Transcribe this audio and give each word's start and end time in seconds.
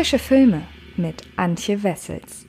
Frische 0.00 0.18
Filme 0.18 0.62
mit 0.96 1.24
Antje 1.36 1.82
Wessels. 1.82 2.46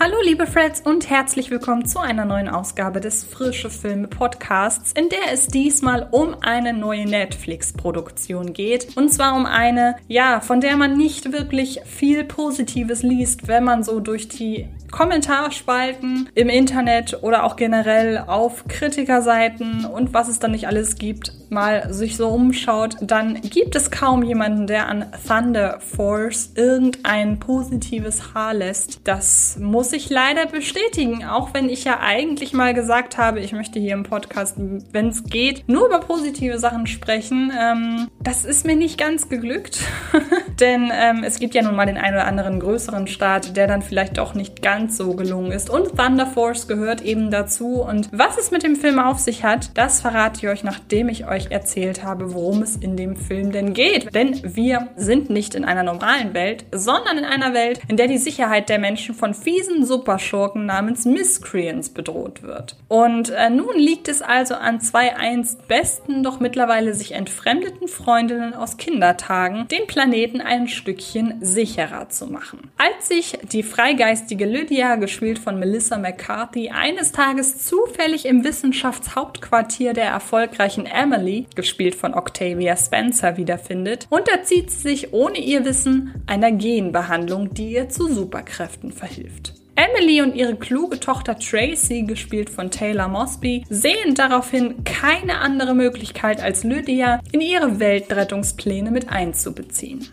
Hallo 0.00 0.16
liebe 0.24 0.48
Freds 0.48 0.80
und 0.80 1.08
herzlich 1.08 1.48
willkommen 1.48 1.86
zu 1.86 2.00
einer 2.00 2.24
neuen 2.24 2.48
Ausgabe 2.48 2.98
des 2.98 3.22
Frische 3.22 3.70
Filme 3.70 4.08
Podcasts, 4.08 4.90
in 4.90 5.10
der 5.10 5.32
es 5.32 5.46
diesmal 5.46 6.08
um 6.10 6.34
eine 6.40 6.72
neue 6.72 7.06
Netflix-Produktion 7.06 8.52
geht. 8.52 8.96
Und 8.96 9.10
zwar 9.10 9.36
um 9.36 9.46
eine, 9.46 9.94
ja, 10.08 10.40
von 10.40 10.60
der 10.60 10.76
man 10.76 10.96
nicht 10.96 11.30
wirklich 11.30 11.82
viel 11.84 12.24
Positives 12.24 13.04
liest, 13.04 13.46
wenn 13.46 13.62
man 13.62 13.84
so 13.84 14.00
durch 14.00 14.26
die 14.26 14.68
Kommentarspalten 14.92 16.28
im 16.34 16.48
Internet 16.48 17.18
oder 17.22 17.42
auch 17.42 17.56
generell 17.56 18.18
auf 18.18 18.66
Kritikerseiten 18.68 19.84
und 19.84 20.14
was 20.14 20.28
es 20.28 20.38
dann 20.38 20.52
nicht 20.52 20.68
alles 20.68 20.96
gibt, 20.96 21.32
mal 21.50 21.92
sich 21.92 22.16
so 22.16 22.28
umschaut, 22.28 22.96
dann 23.00 23.40
gibt 23.40 23.74
es 23.74 23.90
kaum 23.90 24.22
jemanden, 24.22 24.66
der 24.66 24.88
an 24.88 25.06
Thunder 25.26 25.80
Force 25.80 26.52
irgendein 26.54 27.40
positives 27.40 28.34
Haar 28.34 28.54
lässt. 28.54 29.00
Das 29.04 29.58
muss 29.58 29.92
ich 29.92 30.10
leider 30.10 30.46
bestätigen, 30.46 31.24
auch 31.24 31.54
wenn 31.54 31.68
ich 31.68 31.84
ja 31.84 32.00
eigentlich 32.00 32.52
mal 32.52 32.74
gesagt 32.74 33.18
habe, 33.18 33.40
ich 33.40 33.52
möchte 33.52 33.78
hier 33.78 33.94
im 33.94 34.02
Podcast, 34.02 34.56
wenn 34.58 35.08
es 35.08 35.24
geht, 35.24 35.68
nur 35.68 35.86
über 35.86 36.00
positive 36.00 36.58
Sachen 36.58 36.86
sprechen. 36.86 37.52
Ähm, 37.58 38.08
das 38.20 38.44
ist 38.44 38.66
mir 38.66 38.76
nicht 38.76 38.98
ganz 38.98 39.28
geglückt, 39.28 39.80
denn 40.62 40.92
ähm, 40.94 41.24
es 41.24 41.40
gibt 41.40 41.54
ja 41.54 41.62
nun 41.62 41.74
mal 41.74 41.86
den 41.86 41.98
einen 41.98 42.14
oder 42.14 42.26
anderen 42.26 42.60
größeren 42.60 43.08
Staat, 43.08 43.56
der 43.56 43.66
dann 43.66 43.82
vielleicht 43.82 44.18
doch 44.18 44.34
nicht 44.34 44.62
ganz 44.62 44.96
so 44.96 45.14
gelungen 45.14 45.50
ist. 45.50 45.68
Und 45.68 45.96
Thunder 45.98 46.26
Force 46.26 46.68
gehört 46.68 47.02
eben 47.02 47.32
dazu. 47.32 47.82
Und 47.82 48.08
was 48.12 48.38
es 48.38 48.52
mit 48.52 48.62
dem 48.62 48.76
Film 48.76 49.00
auf 49.00 49.18
sich 49.18 49.42
hat, 49.42 49.70
das 49.74 50.00
verrate 50.00 50.38
ich 50.38 50.48
euch, 50.48 50.62
nachdem 50.62 51.08
ich 51.08 51.26
euch 51.26 51.50
erzählt 51.50 52.04
habe, 52.04 52.32
worum 52.32 52.62
es 52.62 52.76
in 52.76 52.96
dem 52.96 53.16
Film 53.16 53.50
denn 53.50 53.74
geht. 53.74 54.14
Denn 54.14 54.40
wir 54.44 54.88
sind 54.94 55.30
nicht 55.30 55.56
in 55.56 55.64
einer 55.64 55.82
normalen 55.82 56.32
Welt, 56.32 56.64
sondern 56.70 57.18
in 57.18 57.24
einer 57.24 57.54
Welt, 57.54 57.80
in 57.88 57.96
der 57.96 58.06
die 58.06 58.18
Sicherheit 58.18 58.68
der 58.68 58.78
Menschen 58.78 59.16
von 59.16 59.34
fiesen 59.34 59.84
Superschurken 59.84 60.64
namens 60.64 61.04
Miscreants 61.04 61.90
bedroht 61.90 62.44
wird. 62.44 62.76
Und 62.86 63.30
äh, 63.30 63.50
nun 63.50 63.76
liegt 63.76 64.06
es 64.06 64.22
also 64.22 64.54
an 64.54 64.80
zwei 64.80 65.16
einst 65.16 65.66
besten, 65.66 66.22
doch 66.22 66.38
mittlerweile 66.38 66.94
sich 66.94 67.12
entfremdeten 67.12 67.88
Freundinnen 67.88 68.54
aus 68.54 68.76
Kindertagen, 68.76 69.66
den 69.66 69.88
Planeten 69.88 70.40
ein 70.52 70.68
Stückchen 70.68 71.38
sicherer 71.40 72.10
zu 72.10 72.26
machen. 72.26 72.70
Als 72.76 73.08
sich 73.08 73.38
die 73.50 73.62
freigeistige 73.62 74.44
Lydia 74.44 74.96
gespielt 74.96 75.38
von 75.38 75.58
Melissa 75.58 75.96
McCarthy, 75.96 76.68
eines 76.68 77.12
Tages 77.12 77.64
zufällig 77.64 78.26
im 78.26 78.44
Wissenschaftshauptquartier 78.44 79.94
der 79.94 80.08
erfolgreichen 80.08 80.84
Emily, 80.84 81.46
gespielt 81.54 81.94
von 81.94 82.12
Octavia 82.12 82.76
Spencer, 82.76 83.38
wiederfindet, 83.38 84.06
unterzieht 84.10 84.70
sie 84.70 84.82
sich 84.90 85.14
ohne 85.14 85.38
ihr 85.38 85.64
Wissen 85.64 86.22
einer 86.26 86.52
Genbehandlung, 86.52 87.54
die 87.54 87.72
ihr 87.72 87.88
zu 87.88 88.12
Superkräften 88.12 88.92
verhilft. 88.92 89.54
Emily 89.74 90.20
und 90.20 90.34
ihre 90.34 90.56
kluge 90.56 91.00
Tochter 91.00 91.38
Tracy, 91.38 92.02
gespielt 92.02 92.50
von 92.50 92.70
Taylor 92.70 93.08
Mosby, 93.08 93.64
sehen 93.70 94.14
daraufhin 94.14 94.84
keine 94.84 95.38
andere 95.38 95.74
Möglichkeit 95.74 96.42
als 96.42 96.62
Lydia 96.62 97.20
in 97.32 97.40
ihre 97.40 97.80
Weltrettungspläne 97.80 98.90
mit 98.90 99.08
einzubeziehen. 99.08 100.06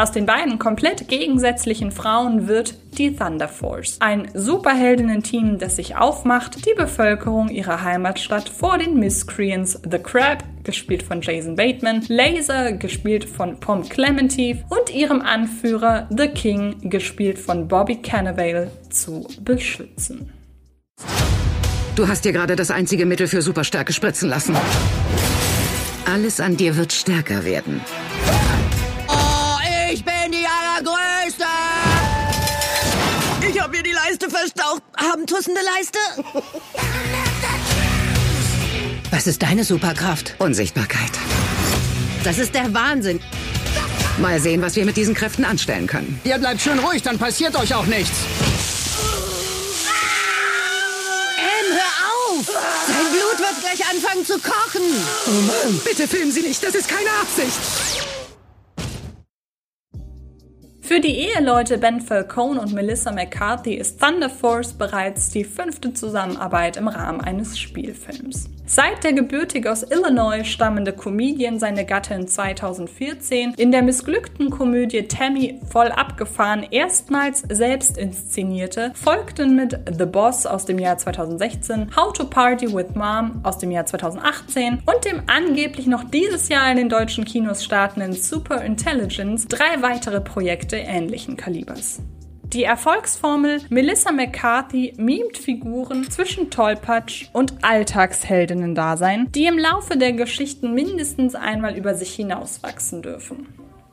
Aus 0.00 0.12
den 0.12 0.24
beiden 0.24 0.58
komplett 0.58 1.08
gegensätzlichen 1.08 1.92
Frauen 1.92 2.48
wird 2.48 2.74
die 2.96 3.14
Thunder 3.14 3.48
Force. 3.48 3.98
Ein 4.00 4.30
Superheldinnen-Team, 4.32 5.58
das 5.58 5.76
sich 5.76 5.94
aufmacht, 5.94 6.64
die 6.64 6.72
Bevölkerung 6.72 7.50
ihrer 7.50 7.82
Heimatstadt 7.82 8.48
vor 8.48 8.78
den 8.78 8.98
Miscreants 8.98 9.78
The 9.82 9.98
Crab, 9.98 10.42
gespielt 10.64 11.02
von 11.02 11.20
Jason 11.20 11.54
Bateman, 11.54 12.02
Laser, 12.08 12.72
gespielt 12.72 13.26
von 13.26 13.60
Pom 13.60 13.86
Clemente 13.90 14.64
und 14.70 14.88
ihrem 14.90 15.20
Anführer 15.20 16.08
The 16.08 16.28
King, 16.28 16.76
gespielt 16.88 17.38
von 17.38 17.68
Bobby 17.68 17.96
Cannavale, 17.96 18.70
zu 18.88 19.28
beschützen. 19.42 20.32
Du 21.94 22.08
hast 22.08 22.24
dir 22.24 22.32
gerade 22.32 22.56
das 22.56 22.70
einzige 22.70 23.04
Mittel 23.04 23.26
für 23.26 23.42
Superstärke 23.42 23.92
spritzen 23.92 24.30
lassen. 24.30 24.56
Alles 26.06 26.40
an 26.40 26.56
dir 26.56 26.78
wird 26.78 26.94
stärker 26.94 27.44
werden. 27.44 27.82
Leiste 34.10 34.30
verstaucht. 34.30 34.82
Haben 34.96 35.26
tussende 35.26 35.60
Leiste? 35.60 35.98
Was 39.10 39.26
ist 39.26 39.42
deine 39.42 39.64
Superkraft? 39.64 40.34
Unsichtbarkeit. 40.38 41.10
Das 42.24 42.38
ist 42.38 42.54
der 42.54 42.72
Wahnsinn. 42.74 43.20
Mal 44.18 44.40
sehen, 44.40 44.60
was 44.62 44.76
wir 44.76 44.84
mit 44.84 44.96
diesen 44.96 45.14
Kräften 45.14 45.44
anstellen 45.44 45.86
können. 45.86 46.20
Ihr 46.24 46.38
bleibt 46.38 46.60
schön 46.60 46.78
ruhig, 46.78 47.02
dann 47.02 47.18
passiert 47.18 47.56
euch 47.56 47.74
auch 47.74 47.86
nichts. 47.86 48.18
Anne, 51.38 51.80
hör 51.80 52.38
auf! 52.38 52.46
Sein 52.86 53.06
Blut 53.12 53.38
wird 53.38 53.60
gleich 53.60 53.90
anfangen 53.90 54.26
zu 54.26 54.38
kochen. 54.38 54.82
Oh 55.26 55.30
Mann, 55.30 55.80
bitte 55.84 56.06
filmen 56.06 56.32
Sie 56.32 56.42
nicht, 56.42 56.62
das 56.62 56.74
ist 56.74 56.88
keine 56.88 57.10
Absicht. 57.22 57.58
Für 60.90 60.98
die 60.98 61.20
Eheleute 61.20 61.78
Ben 61.78 62.00
Falcone 62.00 62.60
und 62.60 62.72
Melissa 62.72 63.12
McCarthy 63.12 63.74
ist 63.74 64.00
Thunder 64.00 64.28
Force 64.28 64.72
bereits 64.72 65.28
die 65.28 65.44
fünfte 65.44 65.94
Zusammenarbeit 65.94 66.76
im 66.76 66.88
Rahmen 66.88 67.20
eines 67.20 67.60
Spielfilms. 67.60 68.50
Seit 68.66 69.02
der 69.02 69.12
gebürtig 69.12 69.68
aus 69.68 69.82
Illinois 69.82 70.44
stammende 70.44 70.92
Comedian 70.92 71.58
seine 71.58 71.84
Gattin 71.84 72.28
2014 72.28 73.54
in 73.56 73.72
der 73.72 73.82
missglückten 73.82 74.50
Komödie 74.50 75.08
Tammy 75.08 75.60
voll 75.68 75.88
abgefahren 75.88 76.64
erstmals 76.70 77.42
selbst 77.48 77.98
inszenierte, 77.98 78.92
folgten 78.94 79.56
mit 79.56 79.76
The 79.98 80.06
Boss 80.06 80.46
aus 80.46 80.66
dem 80.66 80.78
Jahr 80.78 80.98
2016, 80.98 81.96
How 81.96 82.12
to 82.12 82.24
Party 82.24 82.72
with 82.72 82.94
Mom 82.94 83.40
aus 83.42 83.58
dem 83.58 83.72
Jahr 83.72 83.86
2018 83.86 84.82
und 84.86 85.04
dem 85.04 85.22
angeblich 85.26 85.88
noch 85.88 86.04
dieses 86.04 86.48
Jahr 86.48 86.70
in 86.70 86.76
den 86.76 86.88
deutschen 86.88 87.24
Kinos 87.24 87.64
startenden 87.64 88.12
Super 88.12 88.62
Intelligence 88.62 89.48
drei 89.48 89.82
weitere 89.82 90.20
Projekte 90.20 90.79
ähnlichen 90.82 91.36
Kalibers. 91.36 92.00
Die 92.52 92.64
Erfolgsformel 92.64 93.60
Melissa 93.68 94.10
McCarthy 94.10 94.94
mimt 94.96 95.38
Figuren 95.38 96.10
zwischen 96.10 96.50
Tollpatsch 96.50 97.28
und 97.32 97.62
Alltagsheldinnen-Dasein, 97.62 99.30
die 99.30 99.46
im 99.46 99.56
Laufe 99.56 99.96
der 99.96 100.12
Geschichten 100.14 100.74
mindestens 100.74 101.36
einmal 101.36 101.76
über 101.76 101.94
sich 101.94 102.12
hinauswachsen 102.12 103.02
dürfen. 103.02 103.46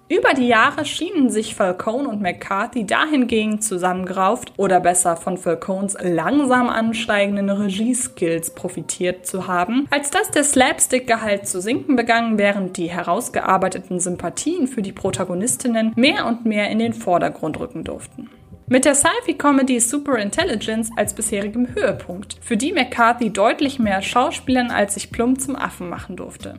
Über 0.10 0.34
die 0.34 0.48
Jahre 0.48 0.86
schienen 0.86 1.30
sich 1.30 1.54
Falcone 1.54 2.08
und 2.08 2.22
McCarthy 2.22 2.86
dahingehend 2.86 3.62
zusammengerauft 3.62 4.54
oder 4.56 4.80
besser 4.80 5.18
von 5.18 5.38
Falcones 5.38 5.98
langsam 6.02 6.70
ansteigenden 6.70 7.50
Regieskills 7.50 8.52
profitiert 8.52 9.26
zu 9.26 9.48
haben, 9.48 9.86
als 9.90 10.10
dass 10.10 10.32
der 10.32 10.46
Slapstick-Gehalt 10.46 11.46
zu 11.46 11.60
sinken 11.60 11.98
begann, 11.98 12.38
während 12.38 12.78
die 12.78 12.90
herausgearbeiteten 12.90 14.00
Sympathien 14.00 14.68
für 14.68 14.82
die 14.82 14.94
Protagonistinnen 14.94 15.92
mehr 15.98 16.26
und 16.26 16.46
mehr 16.46 16.70
in 16.70 16.80
den 16.80 16.94
Vordergrund 16.94 17.60
rücken 17.60 17.84
durften. 17.84 18.30
Mit 18.68 18.86
der 18.86 18.96
Sci-Fi-Comedy 18.96 19.82
Super 19.82 20.20
Intelligence 20.20 20.90
als 20.96 21.14
bisherigem 21.14 21.76
Höhepunkt, 21.76 22.38
für 22.42 22.56
die 22.56 22.72
McCarthy 22.72 23.32
deutlich 23.32 23.78
mehr 23.78 24.02
Schauspielern 24.02 24.72
als 24.72 24.94
sich 24.94 25.12
plump 25.12 25.42
zum 25.42 25.58
Affen 25.58 25.90
machen 25.90 26.16
durfte. 26.16 26.56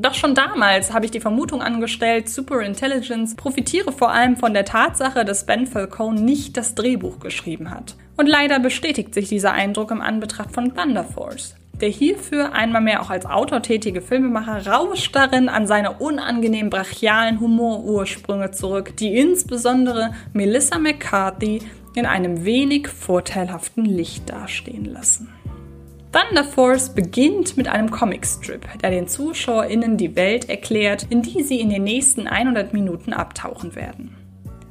Doch 0.00 0.14
schon 0.14 0.36
damals 0.36 0.92
habe 0.92 1.06
ich 1.06 1.10
die 1.10 1.18
Vermutung 1.18 1.60
angestellt, 1.60 2.28
Super 2.28 2.60
Intelligence 2.60 3.34
profitiere 3.34 3.90
vor 3.90 4.12
allem 4.12 4.36
von 4.36 4.54
der 4.54 4.64
Tatsache, 4.64 5.24
dass 5.24 5.44
Ben 5.44 5.66
Falcone 5.66 6.20
nicht 6.20 6.56
das 6.56 6.76
Drehbuch 6.76 7.18
geschrieben 7.18 7.72
hat. 7.72 7.96
Und 8.16 8.28
leider 8.28 8.60
bestätigt 8.60 9.12
sich 9.12 9.28
dieser 9.28 9.52
Eindruck 9.52 9.90
im 9.90 10.00
Anbetracht 10.00 10.52
von 10.52 10.72
Thunder 10.72 11.02
Force. 11.02 11.56
Der 11.80 11.88
hierfür 11.88 12.52
einmal 12.52 12.80
mehr 12.80 13.02
auch 13.02 13.10
als 13.10 13.26
Autor 13.26 13.60
tätige 13.60 14.00
Filmemacher 14.00 14.70
rauscht 14.70 15.16
darin 15.16 15.48
an 15.48 15.66
seine 15.66 15.94
unangenehm 15.94 16.70
brachialen 16.70 17.40
Humorursprünge 17.40 18.52
zurück, 18.52 18.96
die 18.96 19.16
insbesondere 19.16 20.12
Melissa 20.32 20.78
McCarthy 20.78 21.60
in 21.96 22.06
einem 22.06 22.44
wenig 22.44 22.86
vorteilhaften 22.86 23.84
Licht 23.84 24.30
dastehen 24.30 24.84
lassen. 24.84 25.28
Thunder 26.10 26.44
Force 26.44 26.94
beginnt 26.94 27.58
mit 27.58 27.68
einem 27.68 27.90
Comicstrip, 27.90 28.66
der 28.80 28.90
den 28.90 29.08
ZuschauerInnen 29.08 29.98
die 29.98 30.16
Welt 30.16 30.48
erklärt, 30.48 31.06
in 31.10 31.20
die 31.20 31.42
sie 31.42 31.60
in 31.60 31.68
den 31.68 31.84
nächsten 31.84 32.26
100 32.26 32.72
Minuten 32.72 33.12
abtauchen 33.12 33.76
werden. 33.76 34.16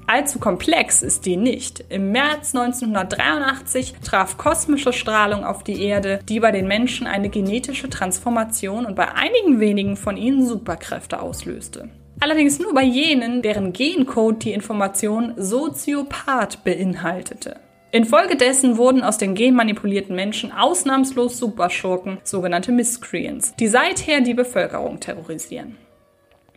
Allzu 0.08 0.40
komplex 0.40 1.04
ist 1.04 1.26
die 1.26 1.38
nicht. 1.38 1.84
Im 1.90 2.12
März 2.12 2.56
1983 2.56 3.96
traf 4.04 4.38
kosmische 4.38 4.94
Strahlung 4.94 5.44
auf 5.44 5.64
die 5.64 5.84
Erde, 5.84 6.22
die 6.28 6.40
bei 6.40 6.52
den 6.52 6.66
Menschen 6.66 7.06
eine 7.06 7.30
genetische 7.30 7.90
Transformation 7.90 8.86
und 8.86 8.96
bei 8.96 9.14
einigen 9.14 9.60
wenigen 9.60 9.98
von 9.98 10.18
ihnen 10.18 10.48
Superkräfte 10.48 11.22
auslöste. 11.22 11.90
Allerdings 12.20 12.58
nur 12.58 12.74
bei 12.74 12.84
jenen, 12.84 13.44
deren 13.44 13.74
Gencode 13.74 14.46
die 14.46 14.54
Information 14.54 15.34
Soziopath 15.36 16.64
beinhaltete. 16.64 17.58
Infolgedessen 17.92 18.78
wurden 18.78 19.04
aus 19.04 19.18
den 19.18 19.34
genmanipulierten 19.34 20.16
Menschen 20.16 20.52
ausnahmslos 20.52 21.38
Superschurken, 21.38 22.18
sogenannte 22.24 22.72
Miscreants, 22.72 23.56
die 23.56 23.68
seither 23.68 24.22
die 24.22 24.34
Bevölkerung 24.34 25.00
terrorisieren. 25.00 25.78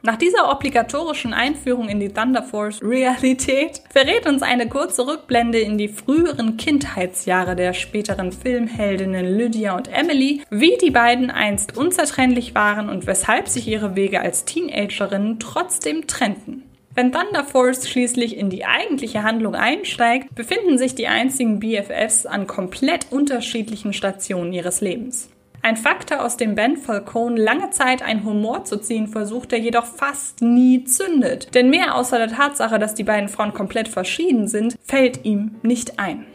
Nach 0.03 0.17
dieser 0.17 0.51
obligatorischen 0.51 1.35
Einführung 1.35 1.91
in 1.91 2.01
die 2.01 2.09
Thunder 2.09 2.43
Force 2.43 2.81
Realität 2.83 3.83
verrät 3.91 4.27
uns 4.27 4.43
eine 4.43 4.67
kurze 4.67 5.07
Rückblende 5.07 5.61
in 5.61 5.77
die 5.77 5.89
früheren 5.89 6.57
Kindheitsjahre 6.57 7.55
der 7.55 7.75
späteren 7.75 8.33
Filmheldinnen 8.33 9.37
Lydia 9.37 9.77
und 9.77 9.89
Emily, 9.93 10.43
wie 10.49 10.79
die 10.79 10.91
beiden 10.91 11.31
einst 11.31 11.77
unzertrennlich 11.77 12.55
waren 12.55 12.89
und 12.89 13.07
weshalb 13.07 13.49
sich 13.49 13.69
ihre 13.69 13.95
Wege 13.95 14.23
als 14.23 14.47
Teenagerinnen 14.47 15.39
trotzdem 15.39 16.07
trennten. 16.07 16.70
Wenn 16.93 17.13
Thunder 17.13 17.45
Force 17.45 17.89
schließlich 17.89 18.37
in 18.37 18.51
die 18.51 18.65
eigentliche 18.65 19.23
Handlung 19.23 19.55
einsteigt, 19.55 20.35
befinden 20.35 20.77
sich 20.77 20.97
die 20.97 21.07
einzigen 21.07 21.61
BFFs 21.61 22.27
an 22.27 22.49
komplett 22.49 23.07
unterschiedlichen 23.11 23.93
Stationen 23.93 24.53
ihres 24.53 24.81
Lebens. 24.81 25.31
Ein 25.63 25.77
Faktor, 25.77 26.25
aus 26.25 26.37
dem 26.37 26.55
Ben 26.55 26.79
Falcone 26.79 27.41
lange 27.41 27.71
Zeit 27.71 28.03
einen 28.03 28.25
Humor 28.25 28.65
zu 28.65 28.79
ziehen 28.79 29.07
versucht, 29.09 29.53
der 29.53 29.61
jedoch 29.61 29.85
fast 29.85 30.41
nie 30.41 30.85
zündet. 30.85 31.55
Denn 31.55 31.71
mehr 31.71 31.95
außer 31.95 32.19
der 32.19 32.35
Tatsache, 32.35 32.79
dass 32.79 32.95
die 32.95 33.05
beiden 33.05 33.29
Frauen 33.29 33.53
komplett 33.53 33.87
verschieden 33.87 34.49
sind, 34.49 34.77
fällt 34.83 35.25
ihm 35.25 35.57
nicht 35.63 35.99
ein. 35.99 36.27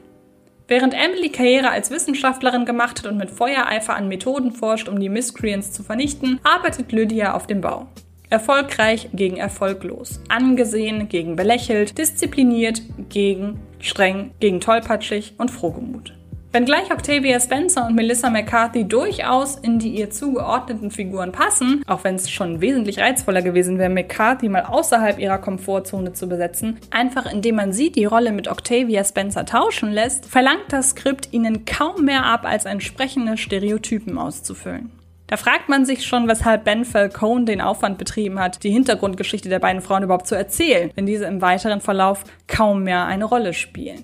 Während 0.67 0.93
Emily 0.93 1.29
Karriere 1.29 1.69
als 1.69 1.91
Wissenschaftlerin 1.91 2.65
gemacht 2.65 2.99
hat 2.99 3.07
und 3.07 3.17
mit 3.17 3.29
Feuereifer 3.29 3.95
an 3.95 4.07
Methoden 4.07 4.51
forscht, 4.51 4.87
um 4.87 4.99
die 4.99 5.09
Miscreants 5.09 5.71
zu 5.71 5.83
vernichten, 5.83 6.39
arbeitet 6.43 6.91
Lydia 6.91 7.33
auf 7.33 7.45
dem 7.45 7.61
Bau. 7.61 7.87
Erfolgreich 8.29 9.09
gegen 9.13 9.37
erfolglos, 9.37 10.19
angesehen 10.29 11.09
gegen 11.09 11.35
belächelt, 11.35 11.97
diszipliniert 11.97 12.81
gegen 13.09 13.59
streng, 13.79 14.31
gegen 14.39 14.61
tollpatschig 14.61 15.35
und 15.37 15.51
frohgemut. 15.51 16.13
Wenngleich 16.55 16.89
Octavia 16.89 17.37
Spencer 17.37 17.85
und 17.85 17.95
Melissa 17.95 18.29
McCarthy 18.29 18.87
durchaus 18.87 19.57
in 19.57 19.77
die 19.77 19.89
ihr 19.89 20.09
zugeordneten 20.09 20.89
Figuren 20.89 21.33
passen, 21.33 21.83
auch 21.85 22.05
wenn 22.05 22.15
es 22.15 22.31
schon 22.31 22.61
wesentlich 22.61 22.99
reizvoller 22.99 23.41
gewesen 23.41 23.77
wäre, 23.77 23.89
McCarthy 23.89 24.47
mal 24.47 24.63
außerhalb 24.63 25.19
ihrer 25.19 25.37
Komfortzone 25.37 26.13
zu 26.13 26.29
besetzen, 26.29 26.79
einfach 26.91 27.29
indem 27.29 27.55
man 27.55 27.73
sie 27.73 27.91
die 27.91 28.05
Rolle 28.05 28.31
mit 28.31 28.47
Octavia 28.47 29.03
Spencer 29.03 29.45
tauschen 29.45 29.91
lässt, 29.91 30.27
verlangt 30.27 30.67
das 30.69 30.91
Skript 30.91 31.33
ihnen 31.33 31.65
kaum 31.65 32.05
mehr 32.05 32.25
ab, 32.25 32.45
als 32.45 32.63
entsprechende 32.63 33.35
Stereotypen 33.35 34.17
auszufüllen. 34.17 34.91
Da 35.27 35.37
fragt 35.37 35.69
man 35.69 35.85
sich 35.85 36.05
schon, 36.05 36.27
weshalb 36.27 36.65
Ben 36.65 36.85
Falcone 36.85 37.45
den 37.45 37.61
Aufwand 37.61 37.97
betrieben 37.97 38.39
hat, 38.39 38.63
die 38.63 38.69
Hintergrundgeschichte 38.69 39.49
der 39.49 39.59
beiden 39.59 39.81
Frauen 39.81 40.03
überhaupt 40.03 40.27
zu 40.27 40.35
erzählen, 40.35 40.91
wenn 40.95 41.05
diese 41.05 41.25
im 41.25 41.41
weiteren 41.41 41.81
Verlauf 41.81 42.23
kaum 42.47 42.83
mehr 42.83 43.05
eine 43.05 43.25
Rolle 43.25 43.53
spielen. 43.53 44.03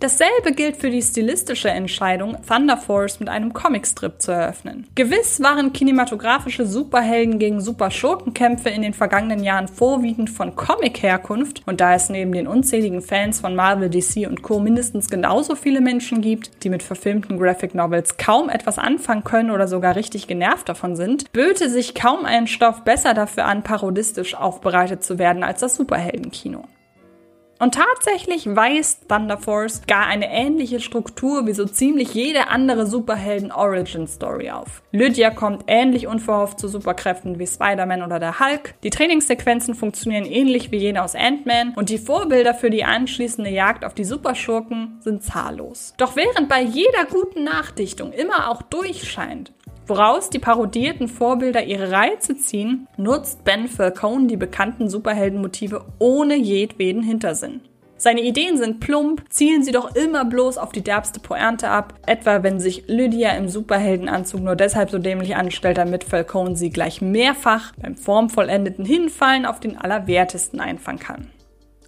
Dasselbe 0.00 0.52
gilt 0.52 0.76
für 0.76 0.90
die 0.90 1.02
stilistische 1.02 1.70
Entscheidung, 1.70 2.36
Thunder 2.46 2.76
Force 2.76 3.18
mit 3.18 3.28
einem 3.28 3.52
Comicstrip 3.52 4.22
zu 4.22 4.30
eröffnen. 4.30 4.86
Gewiss 4.94 5.42
waren 5.42 5.72
kinematografische 5.72 6.66
Superhelden 6.66 7.40
gegen 7.40 7.60
Superschurkenkämpfe 7.60 8.68
in 8.68 8.82
den 8.82 8.94
vergangenen 8.94 9.42
Jahren 9.42 9.66
vorwiegend 9.66 10.30
von 10.30 10.54
Comic-Herkunft 10.54 11.62
und 11.66 11.80
da 11.80 11.94
es 11.94 12.10
neben 12.10 12.30
den 12.30 12.46
unzähligen 12.46 13.02
Fans 13.02 13.40
von 13.40 13.56
Marvel, 13.56 13.90
DC 13.90 14.28
und 14.28 14.42
Co. 14.42 14.60
mindestens 14.60 15.08
genauso 15.08 15.56
viele 15.56 15.80
Menschen 15.80 16.20
gibt, 16.20 16.62
die 16.62 16.70
mit 16.70 16.84
verfilmten 16.84 17.36
Graphic 17.36 17.74
Novels 17.74 18.16
kaum 18.18 18.50
etwas 18.50 18.78
anfangen 18.78 19.24
können 19.24 19.50
oder 19.50 19.66
sogar 19.66 19.96
richtig 19.96 20.28
genervt 20.28 20.68
davon 20.68 20.94
sind, 20.94 21.32
böte 21.32 21.68
sich 21.68 21.96
kaum 21.96 22.24
ein 22.24 22.46
Stoff 22.46 22.84
besser 22.84 23.14
dafür 23.14 23.46
an, 23.46 23.64
parodistisch 23.64 24.36
aufbereitet 24.36 25.02
zu 25.02 25.18
werden 25.18 25.42
als 25.42 25.58
das 25.58 25.74
Superheldenkino. 25.74 26.62
Und 27.58 27.74
tatsächlich 27.74 28.46
weist 28.46 29.08
Thunder 29.08 29.36
Force 29.36 29.82
gar 29.88 30.06
eine 30.06 30.30
ähnliche 30.30 30.78
Struktur 30.78 31.46
wie 31.46 31.52
so 31.52 31.64
ziemlich 31.64 32.14
jede 32.14 32.48
andere 32.48 32.86
Superhelden-Origin-Story 32.86 34.50
auf. 34.50 34.82
Lydia 34.92 35.30
kommt 35.30 35.64
ähnlich 35.66 36.06
unverhofft 36.06 36.60
zu 36.60 36.68
Superkräften 36.68 37.40
wie 37.40 37.46
Spider-Man 37.48 38.02
oder 38.02 38.20
der 38.20 38.38
Hulk. 38.38 38.74
Die 38.84 38.90
Trainingssequenzen 38.90 39.74
funktionieren 39.74 40.24
ähnlich 40.24 40.70
wie 40.70 40.76
jene 40.76 41.02
aus 41.02 41.16
Ant-Man 41.16 41.74
und 41.74 41.90
die 41.90 41.98
Vorbilder 41.98 42.54
für 42.54 42.70
die 42.70 42.84
anschließende 42.84 43.50
Jagd 43.50 43.84
auf 43.84 43.94
die 43.94 44.04
Superschurken 44.04 44.98
sind 45.00 45.24
zahllos. 45.24 45.94
Doch 45.96 46.14
während 46.14 46.48
bei 46.48 46.62
jeder 46.62 47.06
guten 47.10 47.42
Nachdichtung 47.42 48.12
immer 48.12 48.50
auch 48.50 48.62
durchscheint, 48.62 49.52
Woraus 49.88 50.28
die 50.28 50.38
parodierten 50.38 51.08
Vorbilder 51.08 51.64
ihre 51.64 51.90
Reize 51.90 52.36
ziehen, 52.36 52.86
nutzt 52.98 53.42
Ben 53.44 53.68
Falcone 53.68 54.26
die 54.26 54.36
bekannten 54.36 54.90
Superheldenmotive 54.90 55.82
ohne 55.98 56.36
jedweden 56.36 57.02
Hintersinn. 57.02 57.62
Seine 57.96 58.20
Ideen 58.20 58.58
sind 58.58 58.80
plump, 58.80 59.24
zielen 59.30 59.64
sie 59.64 59.72
doch 59.72 59.96
immer 59.96 60.26
bloß 60.26 60.58
auf 60.58 60.72
die 60.72 60.84
derbste 60.84 61.20
Pointe 61.20 61.70
ab, 61.70 61.94
etwa 62.06 62.42
wenn 62.42 62.60
sich 62.60 62.84
Lydia 62.86 63.30
im 63.30 63.48
Superheldenanzug 63.48 64.42
nur 64.42 64.56
deshalb 64.56 64.90
so 64.90 64.98
dämlich 64.98 65.36
anstellt, 65.36 65.78
damit 65.78 66.04
Falcone 66.04 66.54
sie 66.54 66.68
gleich 66.68 67.00
mehrfach 67.00 67.72
beim 67.80 67.96
formvollendeten 67.96 68.84
Hinfallen 68.84 69.46
auf 69.46 69.58
den 69.58 69.78
Allerwertesten 69.78 70.60
einfangen 70.60 71.00
kann. 71.00 71.30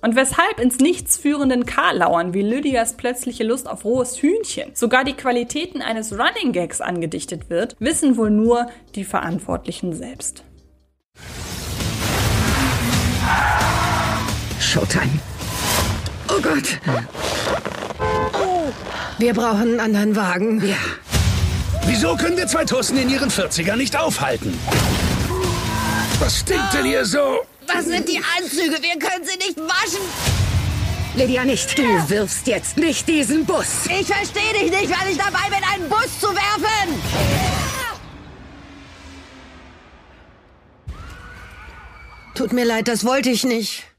Und 0.02 0.16
weshalb 0.16 0.60
ins 0.60 0.78
Nichts 0.78 1.18
führenden 1.18 1.66
Karlauern 1.66 2.32
wie 2.32 2.42
Lydias 2.42 2.96
plötzliche 2.96 3.44
Lust 3.44 3.68
auf 3.68 3.84
rohes 3.84 4.22
Hühnchen 4.22 4.70
sogar 4.74 5.04
die 5.04 5.12
Qualitäten 5.12 5.82
eines 5.82 6.12
Running 6.12 6.52
Gags 6.52 6.80
angedichtet 6.80 7.50
wird, 7.50 7.76
wissen 7.78 8.16
wohl 8.16 8.30
nur 8.30 8.68
die 8.94 9.04
Verantwortlichen 9.04 9.92
selbst. 9.92 10.42
Showtime. 14.58 15.20
Oh 16.28 16.40
Gott. 16.40 16.78
Wir 19.18 19.34
brauchen 19.34 19.62
einen 19.62 19.80
anderen 19.80 20.16
Wagen. 20.16 20.66
Ja. 20.66 20.76
Wieso 21.86 22.16
können 22.16 22.36
wir 22.36 22.46
zwei 22.46 22.64
Tussen 22.64 22.96
in 22.96 23.10
ihren 23.10 23.30
40er 23.30 23.76
nicht 23.76 23.98
aufhalten? 23.98 24.56
Was 26.20 26.38
stinkt 26.38 26.72
denn 26.72 26.84
hier 26.84 27.04
so? 27.04 27.40
Was 27.66 27.84
sind 27.84 28.08
die 28.08 28.20
Anzüge? 28.38 28.82
Wir 28.82 28.98
können 28.98 29.24
sie 29.24 29.36
nicht 29.36 29.58
waschen. 29.58 30.00
Lydia, 31.16 31.44
nicht. 31.44 31.76
Du 31.76 32.08
wirfst 32.08 32.46
jetzt 32.46 32.76
nicht 32.76 33.08
diesen 33.08 33.44
Bus. 33.44 33.86
Ich 33.86 34.06
verstehe 34.06 34.52
dich 34.52 34.70
nicht, 34.70 34.90
weil 34.90 35.10
ich 35.10 35.18
dabei 35.18 35.48
bin, 35.48 35.64
einen 35.74 35.88
Bus 35.88 36.20
zu 36.20 36.28
werfen. 36.28 37.02
Tut 42.34 42.52
mir 42.52 42.64
leid, 42.64 42.88
das 42.88 43.04
wollte 43.04 43.30
ich 43.30 43.44
nicht. 43.44 43.89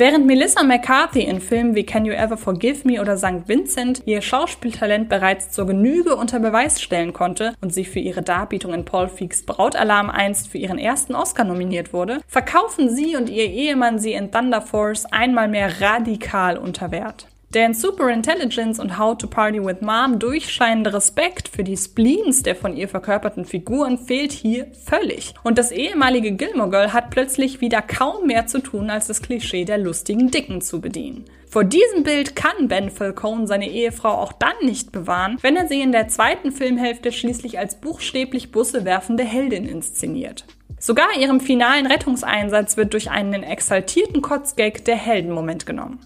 Während 0.00 0.24
Melissa 0.24 0.62
McCarthy 0.62 1.24
in 1.24 1.42
Filmen 1.42 1.74
wie 1.74 1.84
Can 1.84 2.06
You 2.06 2.14
Ever 2.14 2.38
Forgive 2.38 2.88
Me 2.88 3.02
oder 3.02 3.18
St. 3.18 3.46
Vincent 3.46 4.00
ihr 4.06 4.22
Schauspieltalent 4.22 5.10
bereits 5.10 5.50
zur 5.50 5.66
Genüge 5.66 6.16
unter 6.16 6.40
Beweis 6.40 6.80
stellen 6.80 7.12
konnte 7.12 7.52
und 7.60 7.74
sie 7.74 7.84
für 7.84 7.98
ihre 7.98 8.22
Darbietung 8.22 8.72
in 8.72 8.86
Paul 8.86 9.08
Feeks 9.08 9.44
Brautalarm 9.44 10.08
einst 10.08 10.48
für 10.48 10.56
ihren 10.56 10.78
ersten 10.78 11.14
Oscar 11.14 11.44
nominiert 11.44 11.92
wurde, 11.92 12.20
verkaufen 12.26 12.88
sie 12.88 13.14
und 13.14 13.28
ihr 13.28 13.44
Ehemann 13.44 13.98
sie 13.98 14.14
in 14.14 14.32
Thunder 14.32 14.62
Force 14.62 15.04
einmal 15.04 15.48
mehr 15.48 15.82
radikal 15.82 16.56
unter 16.56 16.90
Wert. 16.92 17.26
Der 17.52 17.66
in 17.66 17.74
Superintelligence 17.74 18.78
und 18.78 18.96
How 18.96 19.18
to 19.18 19.26
Party 19.26 19.60
with 19.60 19.80
Mom 19.80 20.20
durchscheinende 20.20 20.94
Respekt 20.94 21.48
für 21.48 21.64
die 21.64 21.76
Spleens 21.76 22.44
der 22.44 22.54
von 22.54 22.76
ihr 22.76 22.86
verkörperten 22.86 23.44
Figuren 23.44 23.98
fehlt 23.98 24.30
hier 24.30 24.68
völlig. 24.84 25.34
Und 25.42 25.58
das 25.58 25.72
ehemalige 25.72 26.30
Gilmore 26.30 26.70
Girl 26.70 26.92
hat 26.92 27.10
plötzlich 27.10 27.60
wieder 27.60 27.82
kaum 27.82 28.28
mehr 28.28 28.46
zu 28.46 28.60
tun, 28.60 28.88
als 28.88 29.08
das 29.08 29.20
Klischee 29.20 29.64
der 29.64 29.78
lustigen 29.78 30.30
Dicken 30.30 30.60
zu 30.60 30.80
bedienen. 30.80 31.24
Vor 31.48 31.64
diesem 31.64 32.04
Bild 32.04 32.36
kann 32.36 32.68
Ben 32.68 32.88
Falcone 32.88 33.48
seine 33.48 33.68
Ehefrau 33.68 34.10
auch 34.10 34.32
dann 34.32 34.54
nicht 34.62 34.92
bewahren, 34.92 35.36
wenn 35.40 35.56
er 35.56 35.66
sie 35.66 35.80
in 35.80 35.90
der 35.90 36.06
zweiten 36.06 36.52
Filmhälfte 36.52 37.10
schließlich 37.10 37.58
als 37.58 37.80
buchstäblich 37.80 38.52
Busse 38.52 38.84
werfende 38.84 39.24
Heldin 39.24 39.66
inszeniert. 39.66 40.44
Sogar 40.78 41.08
ihrem 41.18 41.40
finalen 41.40 41.88
Rettungseinsatz 41.88 42.76
wird 42.76 42.92
durch 42.92 43.10
einen 43.10 43.42
exaltierten 43.42 44.22
Kotzgag 44.22 44.84
der 44.84 44.94
Heldenmoment 44.94 45.66
genommen. 45.66 45.98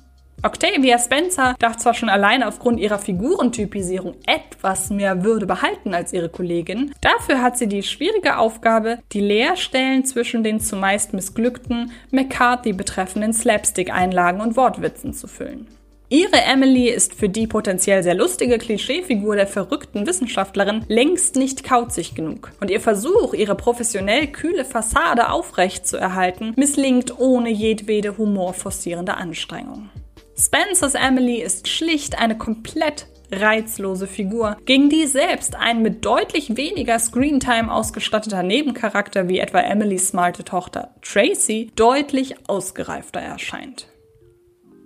Octavia 0.45 0.99
Spencer 0.99 1.55
darf 1.59 1.79
zwar 1.79 1.95
schon 1.95 2.11
alleine 2.11 2.47
aufgrund 2.47 2.79
ihrer 2.79 2.99
Figurentypisierung 2.99 4.15
etwas 4.27 4.91
mehr 4.91 5.25
Würde 5.25 5.47
behalten 5.47 5.95
als 5.95 6.13
ihre 6.13 6.29
Kollegin, 6.29 6.95
dafür 7.01 7.41
hat 7.41 7.57
sie 7.57 7.67
die 7.67 7.83
schwierige 7.83 8.37
Aufgabe, 8.37 8.99
die 9.13 9.21
Leerstellen 9.21 10.05
zwischen 10.05 10.45
den 10.45 10.61
zumeist 10.61 11.15
missglückten 11.15 11.93
McCarthy 12.11 12.75
betreffenden 12.75 13.33
Slapstick-Einlagen 13.33 14.43
und 14.43 14.55
Wortwitzen 14.59 15.15
zu 15.15 15.29
füllen. 15.29 15.67
Ihre 16.11 16.43
Emily 16.43 16.91
ist 16.91 17.15
für 17.15 17.31
die 17.31 17.47
potenziell 17.47 18.03
sehr 18.03 18.15
lustige 18.15 18.59
Klischeefigur 18.59 19.37
der 19.37 19.47
verrückten 19.47 20.07
Wissenschaftlerin 20.07 20.85
längst 20.89 21.37
nicht 21.37 21.65
kauzig 21.65 22.15
genug. 22.15 22.53
Und 22.61 22.71
ihr 22.71 22.81
Versuch, 22.81 23.33
ihre 23.33 23.55
professionell 23.55 24.27
kühle 24.27 24.67
Fassade 24.67 25.31
aufrecht 25.31 25.89
zu 25.89 25.97
erhalten, 25.97 26.53
misslingt 26.57 27.19
ohne 27.19 27.49
jedwede 27.49 28.19
humorforcierende 28.19 29.15
Anstrengung. 29.15 29.89
Spencers 30.37 30.95
Emily 30.95 31.41
ist 31.41 31.69
schlicht 31.69 32.19
eine 32.19 32.37
komplett 32.37 33.07
reizlose 33.31 34.07
Figur, 34.07 34.57
gegen 34.67 34.89
die 34.89 35.07
selbst 35.07 35.57
ein 35.57 35.83
mit 35.83 36.05
deutlich 36.05 36.57
weniger 36.57 36.99
Screentime 36.99 37.73
ausgestatteter 37.73 38.43
Nebencharakter 38.43 39.29
wie 39.29 39.39
etwa 39.39 39.61
Emilys 39.61 40.09
smarte 40.09 40.45
Tochter 40.45 40.95
Tracy 41.03 41.71
deutlich 41.77 42.35
ausgereifter 42.49 43.21
erscheint. 43.21 43.89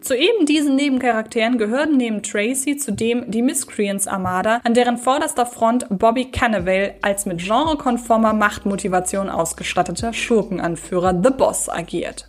Zu 0.00 0.16
eben 0.16 0.46
diesen 0.46 0.76
Nebencharakteren 0.76 1.58
gehören 1.58 1.96
neben 1.96 2.22
Tracy 2.22 2.76
zudem 2.76 3.30
die 3.30 3.42
Miscreants 3.42 4.06
Armada, 4.06 4.60
an 4.62 4.74
deren 4.74 4.96
vorderster 4.96 5.44
Front 5.44 5.86
Bobby 5.90 6.26
Cannavale 6.26 6.94
als 7.02 7.26
mit 7.26 7.42
genrekonformer 7.44 8.32
Machtmotivation 8.32 9.28
ausgestatteter 9.28 10.12
Schurkenanführer 10.12 11.20
The 11.22 11.30
Boss 11.30 11.68
agiert. 11.68 12.28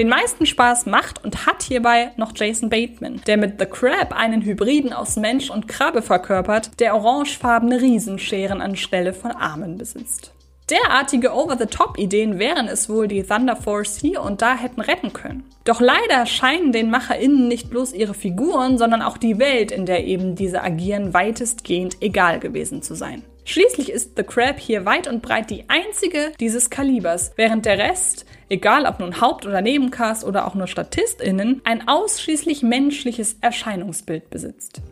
Den 0.00 0.08
meisten 0.08 0.46
Spaß 0.46 0.86
macht 0.86 1.22
und 1.22 1.44
hat 1.44 1.62
hierbei 1.62 2.12
noch 2.16 2.32
Jason 2.34 2.70
Bateman, 2.70 3.20
der 3.26 3.36
mit 3.36 3.60
The 3.60 3.66
Crab 3.66 4.16
einen 4.16 4.40
Hybriden 4.40 4.94
aus 4.94 5.16
Mensch 5.16 5.50
und 5.50 5.68
Krabbe 5.68 6.00
verkörpert, 6.00 6.80
der 6.80 6.94
orangefarbene 6.94 7.82
Riesenscheren 7.82 8.62
anstelle 8.62 9.12
von 9.12 9.30
Armen 9.30 9.76
besitzt. 9.76 10.32
Derartige 10.70 11.34
Over-the-Top-Ideen 11.34 12.38
wären 12.38 12.66
es 12.66 12.88
wohl, 12.88 13.08
die 13.08 13.24
Thunder 13.24 13.56
Force 13.56 13.98
hier 13.98 14.22
und 14.22 14.40
da 14.40 14.56
hätten 14.56 14.80
retten 14.80 15.12
können. 15.12 15.44
Doch 15.64 15.82
leider 15.82 16.24
scheinen 16.24 16.72
den 16.72 16.88
MacherInnen 16.88 17.46
nicht 17.46 17.68
bloß 17.68 17.92
ihre 17.92 18.14
Figuren, 18.14 18.78
sondern 18.78 19.02
auch 19.02 19.18
die 19.18 19.38
Welt, 19.38 19.70
in 19.70 19.84
der 19.84 20.06
eben 20.06 20.34
diese 20.34 20.62
agieren, 20.62 21.12
weitestgehend 21.12 21.98
egal 22.00 22.40
gewesen 22.40 22.80
zu 22.80 22.94
sein. 22.94 23.22
Schließlich 23.50 23.90
ist 23.90 24.12
The 24.16 24.22
Crab 24.22 24.60
hier 24.60 24.84
weit 24.84 25.08
und 25.08 25.22
breit 25.22 25.50
die 25.50 25.64
einzige 25.66 26.30
dieses 26.38 26.70
Kalibers, 26.70 27.32
während 27.34 27.66
der 27.66 27.78
Rest, 27.78 28.24
egal 28.48 28.86
ob 28.86 29.00
nun 29.00 29.20
Haupt- 29.20 29.44
oder 29.44 29.60
Nebencast 29.60 30.22
oder 30.22 30.46
auch 30.46 30.54
nur 30.54 30.68
StatistInnen, 30.68 31.60
ein 31.64 31.88
ausschließlich 31.88 32.62
menschliches 32.62 33.38
Erscheinungsbild 33.40 34.30
besitzt. 34.30 34.82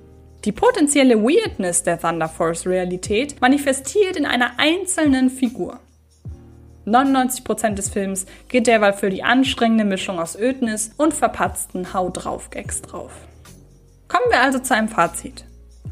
Die 0.44 0.50
potenzielle 0.50 1.22
Weirdness 1.22 1.84
der 1.84 2.00
Thunder 2.00 2.28
Force 2.28 2.66
Realität 2.66 3.40
manifestiert 3.40 4.16
in 4.16 4.26
einer 4.26 4.58
einzelnen 4.58 5.30
Figur. 5.30 5.78
99% 6.84 7.74
des 7.74 7.90
Films 7.90 8.26
geht 8.48 8.66
derweil 8.66 8.92
für 8.92 9.10
die 9.10 9.22
anstrengende 9.22 9.84
Mischung 9.84 10.18
aus 10.18 10.36
Ödnis 10.36 10.90
und 10.96 11.14
verpatzten 11.14 11.94
Hau 11.94 12.10
drauf 12.10 12.50
Gags 12.50 12.82
drauf. 12.82 13.12
Kommen 14.08 14.26
wir 14.30 14.40
also 14.40 14.58
zu 14.58 14.74
einem 14.74 14.88
Fazit. 14.88 15.44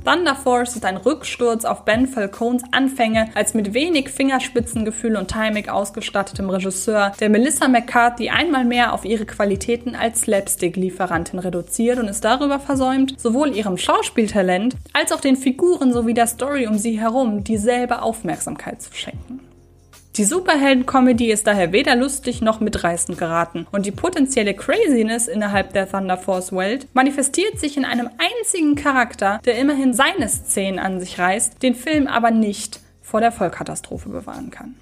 Thunder 0.06 0.36
Force 0.36 0.76
ist 0.76 0.84
ein 0.84 0.98
Rücksturz 0.98 1.64
auf 1.64 1.84
Ben 1.84 2.06
Falcones 2.06 2.62
Anfänge 2.70 3.28
als 3.34 3.54
mit 3.54 3.74
wenig 3.74 4.08
Fingerspitzengefühl 4.08 5.16
und 5.16 5.32
Timing 5.32 5.68
ausgestattetem 5.68 6.48
Regisseur, 6.48 7.10
der 7.18 7.28
Melissa 7.28 7.66
McCarthy 7.66 8.30
einmal 8.30 8.64
mehr 8.64 8.92
auf 8.92 9.04
ihre 9.04 9.26
Qualitäten 9.26 9.96
als 9.96 10.20
Slapstick-Lieferantin 10.20 11.40
reduziert 11.40 11.98
und 11.98 12.06
es 12.06 12.20
darüber 12.20 12.60
versäumt, 12.60 13.20
sowohl 13.20 13.56
ihrem 13.56 13.78
Schauspieltalent 13.78 14.76
als 14.92 15.10
auch 15.10 15.20
den 15.20 15.36
Figuren 15.36 15.92
sowie 15.92 16.14
der 16.14 16.28
Story 16.28 16.68
um 16.68 16.78
sie 16.78 17.00
herum 17.00 17.42
dieselbe 17.42 18.00
Aufmerksamkeit 18.00 18.80
zu 18.80 18.94
schenken. 18.94 19.45
Die 20.16 20.24
Superhelden-Comedy 20.24 21.30
ist 21.30 21.46
daher 21.46 21.72
weder 21.72 21.94
lustig 21.94 22.40
noch 22.40 22.58
mitreißend 22.58 23.18
geraten 23.18 23.66
und 23.70 23.84
die 23.84 23.90
potenzielle 23.90 24.54
Craziness 24.54 25.28
innerhalb 25.28 25.74
der 25.74 25.90
Thunder 25.90 26.16
Force-Welt 26.16 26.88
manifestiert 26.94 27.60
sich 27.60 27.76
in 27.76 27.84
einem 27.84 28.08
einzigen 28.16 28.76
Charakter, 28.76 29.40
der 29.44 29.58
immerhin 29.58 29.92
seine 29.92 30.26
Szenen 30.26 30.78
an 30.78 31.00
sich 31.00 31.18
reißt, 31.18 31.62
den 31.62 31.74
Film 31.74 32.06
aber 32.06 32.30
nicht 32.30 32.80
vor 33.02 33.20
der 33.20 33.30
Vollkatastrophe 33.30 34.08
bewahren 34.08 34.50
kann. 34.50 34.76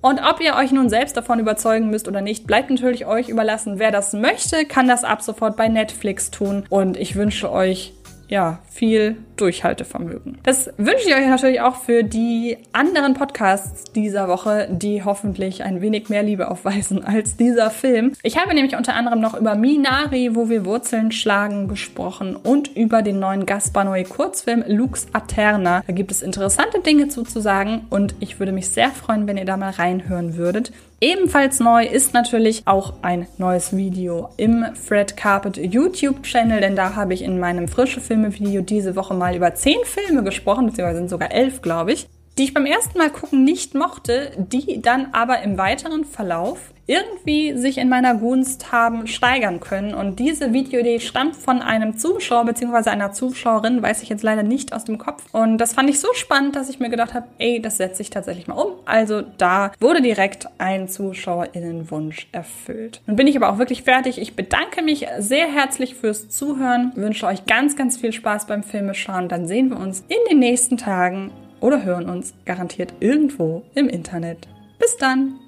Und 0.00 0.20
ob 0.20 0.40
ihr 0.40 0.54
euch 0.54 0.72
nun 0.72 0.90
selbst 0.90 1.16
davon 1.16 1.40
überzeugen 1.40 1.90
müsst 1.90 2.06
oder 2.06 2.20
nicht, 2.20 2.46
bleibt 2.46 2.70
natürlich 2.70 3.06
euch 3.06 3.30
überlassen. 3.30 3.78
Wer 3.78 3.90
das 3.90 4.12
möchte, 4.12 4.64
kann 4.64 4.86
das 4.86 5.04
ab 5.04 5.22
sofort 5.22 5.56
bei 5.56 5.68
Netflix 5.68 6.30
tun. 6.30 6.64
Und 6.68 6.96
ich 6.96 7.16
wünsche 7.16 7.50
euch 7.50 7.94
ja, 8.28 8.58
viel 8.70 9.16
Durchhaltevermögen. 9.36 10.38
Das 10.42 10.70
wünsche 10.76 11.08
ich 11.08 11.14
euch 11.14 11.26
natürlich 11.26 11.60
auch 11.60 11.76
für 11.76 12.02
die 12.04 12.58
anderen 12.72 13.14
Podcasts 13.14 13.84
dieser 13.92 14.28
Woche, 14.28 14.68
die 14.70 15.02
hoffentlich 15.02 15.62
ein 15.62 15.80
wenig 15.80 16.08
mehr 16.08 16.22
Liebe 16.22 16.50
aufweisen 16.50 17.04
als 17.04 17.36
dieser 17.36 17.70
Film. 17.70 18.12
Ich 18.22 18.38
habe 18.38 18.54
nämlich 18.54 18.76
unter 18.76 18.94
anderem 18.94 19.20
noch 19.20 19.34
über 19.34 19.54
Minari, 19.54 20.34
wo 20.34 20.48
wir 20.48 20.64
Wurzeln 20.64 21.10
schlagen, 21.10 21.68
gesprochen 21.68 22.36
und 22.36 22.76
über 22.76 23.02
den 23.02 23.18
neuen 23.18 23.46
Gaspar 23.46 23.84
Noé 23.84 24.06
Kurzfilm 24.06 24.62
Lux 24.66 25.06
Aterna. 25.12 25.82
Da 25.86 25.92
gibt 25.92 26.10
es 26.10 26.22
interessante 26.22 26.80
Dinge 26.80 27.08
zu, 27.08 27.22
zu 27.22 27.40
sagen 27.40 27.86
und 27.90 28.14
ich 28.20 28.38
würde 28.38 28.52
mich 28.52 28.68
sehr 28.68 28.90
freuen, 28.90 29.26
wenn 29.26 29.38
ihr 29.38 29.46
da 29.46 29.56
mal 29.56 29.70
reinhören 29.70 30.36
würdet. 30.36 30.72
Ebenfalls 31.00 31.60
neu 31.60 31.86
ist 31.86 32.12
natürlich 32.12 32.62
auch 32.66 32.94
ein 33.02 33.28
neues 33.38 33.76
Video 33.76 34.30
im 34.36 34.64
Fred 34.74 35.16
Carpet 35.16 35.56
YouTube 35.56 36.24
Channel, 36.24 36.60
denn 36.60 36.74
da 36.74 36.96
habe 36.96 37.14
ich 37.14 37.22
in 37.22 37.38
meinem 37.38 37.68
frische 37.68 38.00
Filme 38.00 38.34
Video 38.34 38.62
diese 38.62 38.96
Woche 38.96 39.14
mal 39.14 39.36
über 39.36 39.54
zehn 39.54 39.78
Filme 39.84 40.24
gesprochen, 40.24 40.66
beziehungsweise 40.66 40.98
sind 40.98 41.10
sogar 41.10 41.30
elf, 41.30 41.62
glaube 41.62 41.92
ich 41.92 42.08
die 42.38 42.44
ich 42.44 42.54
beim 42.54 42.66
ersten 42.66 42.98
Mal 42.98 43.10
gucken 43.10 43.44
nicht 43.44 43.74
mochte, 43.74 44.30
die 44.36 44.80
dann 44.80 45.08
aber 45.12 45.42
im 45.42 45.58
weiteren 45.58 46.04
Verlauf 46.04 46.72
irgendwie 46.88 47.54
sich 47.56 47.76
in 47.76 47.90
meiner 47.90 48.14
Gunst 48.14 48.72
haben 48.72 49.06
steigern 49.06 49.60
können. 49.60 49.92
Und 49.92 50.18
diese 50.18 50.54
Videoidee 50.54 51.00
stammt 51.00 51.36
von 51.36 51.60
einem 51.60 51.98
Zuschauer 51.98 52.46
bzw. 52.46 52.88
einer 52.88 53.12
Zuschauerin, 53.12 53.82
weiß 53.82 54.02
ich 54.02 54.08
jetzt 54.08 54.22
leider 54.22 54.42
nicht 54.42 54.72
aus 54.72 54.84
dem 54.84 54.96
Kopf. 54.96 55.22
Und 55.32 55.58
das 55.58 55.74
fand 55.74 55.90
ich 55.90 56.00
so 56.00 56.08
spannend, 56.14 56.56
dass 56.56 56.70
ich 56.70 56.80
mir 56.80 56.88
gedacht 56.88 57.12
habe, 57.12 57.26
ey, 57.36 57.60
das 57.60 57.76
setze 57.76 58.00
ich 58.00 58.08
tatsächlich 58.08 58.46
mal 58.46 58.54
um. 58.54 58.72
Also 58.86 59.22
da 59.36 59.72
wurde 59.80 60.00
direkt 60.00 60.48
ein 60.56 60.88
ZuschauerInnenwunsch 60.88 62.28
erfüllt. 62.32 63.02
Nun 63.06 63.16
bin 63.16 63.26
ich 63.26 63.36
aber 63.36 63.50
auch 63.50 63.58
wirklich 63.58 63.82
fertig. 63.82 64.18
Ich 64.18 64.34
bedanke 64.34 64.80
mich 64.82 65.06
sehr 65.18 65.46
herzlich 65.46 65.94
fürs 65.94 66.30
Zuhören, 66.30 66.92
wünsche 66.94 67.26
euch 67.26 67.44
ganz, 67.44 67.76
ganz 67.76 67.98
viel 67.98 68.14
Spaß 68.14 68.46
beim 68.46 68.62
Filmeschauen. 68.62 69.28
Dann 69.28 69.46
sehen 69.46 69.68
wir 69.68 69.78
uns 69.78 70.04
in 70.08 70.16
den 70.30 70.38
nächsten 70.38 70.78
Tagen 70.78 71.32
oder 71.60 71.84
hören 71.84 72.08
uns 72.08 72.34
garantiert 72.44 72.94
irgendwo 73.00 73.64
im 73.74 73.88
Internet. 73.88 74.48
Bis 74.78 74.96
dann! 74.96 75.38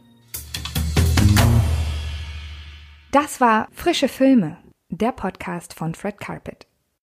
Das 3.13 3.41
war 3.41 3.69
Frische 3.73 4.09
Filme, 4.09 4.59
der 4.89 5.13
Podcast 5.13 5.75
von 5.75 5.95
Fred 5.95 6.21
Carpet. 6.21 6.70